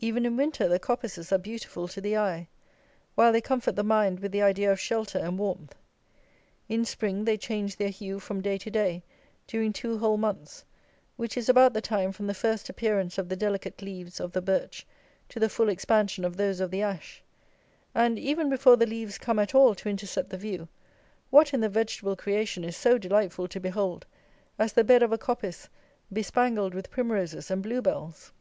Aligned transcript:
Even 0.00 0.24
in 0.24 0.34
winter 0.38 0.66
the 0.66 0.78
coppices 0.78 1.30
are 1.30 1.36
beautiful 1.36 1.86
to 1.86 2.00
the 2.00 2.16
eye, 2.16 2.48
while 3.16 3.30
they 3.32 3.40
comfort 3.42 3.76
the 3.76 3.82
mind 3.84 4.18
with 4.18 4.32
the 4.32 4.40
idea 4.40 4.72
of 4.72 4.80
shelter 4.80 5.18
and 5.18 5.38
warmth. 5.38 5.74
In 6.70 6.86
spring 6.86 7.26
they 7.26 7.36
change 7.36 7.76
their 7.76 7.90
hue 7.90 8.18
from 8.18 8.40
day 8.40 8.56
to 8.56 8.70
day 8.70 9.02
during 9.46 9.74
two 9.74 9.98
whole 9.98 10.16
months, 10.16 10.64
which 11.16 11.36
is 11.36 11.50
about 11.50 11.74
the 11.74 11.82
time 11.82 12.12
from 12.12 12.26
the 12.26 12.32
first 12.32 12.70
appearance 12.70 13.18
of 13.18 13.28
the 13.28 13.36
delicate 13.36 13.82
leaves 13.82 14.20
of 14.20 14.32
the 14.32 14.40
birch 14.40 14.86
to 15.28 15.38
the 15.38 15.50
full 15.50 15.68
expansion 15.68 16.24
of 16.24 16.38
those 16.38 16.58
of 16.58 16.70
the 16.70 16.80
ash; 16.80 17.22
and, 17.94 18.18
even 18.18 18.48
before 18.48 18.76
the 18.78 18.86
leaves 18.86 19.18
come 19.18 19.38
at 19.38 19.54
all 19.54 19.74
to 19.74 19.90
intercept 19.90 20.30
the 20.30 20.38
view, 20.38 20.66
what 21.28 21.52
in 21.52 21.60
the 21.60 21.68
vegetable 21.68 22.16
creation 22.16 22.64
is 22.64 22.74
so 22.74 22.96
delightful 22.96 23.46
to 23.46 23.60
behold 23.60 24.06
as 24.58 24.72
the 24.72 24.82
bed 24.82 25.02
of 25.02 25.12
a 25.12 25.18
coppice 25.18 25.68
bespangled 26.10 26.72
with 26.72 26.90
primroses 26.90 27.50
and 27.50 27.62
blue 27.62 27.82
bells? 27.82 28.32